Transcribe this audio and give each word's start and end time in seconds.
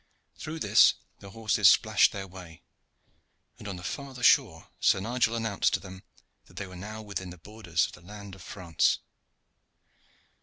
Through 0.35 0.61
this 0.61 0.95
the 1.19 1.29
horses 1.29 1.69
splashed 1.69 2.11
their 2.11 2.25
way, 2.27 2.63
and 3.59 3.67
on 3.67 3.75
the 3.75 3.83
farther 3.83 4.23
shore 4.23 4.69
Sir 4.79 4.99
Nigel 4.99 5.35
announced 5.35 5.75
to 5.75 5.79
them 5.79 6.01
that 6.45 6.55
they 6.55 6.65
were 6.65 6.75
now 6.75 7.03
within 7.03 7.29
the 7.29 7.37
borders 7.37 7.85
of 7.85 7.91
the 7.91 8.01
land 8.01 8.33
of 8.33 8.41
France. 8.41 8.97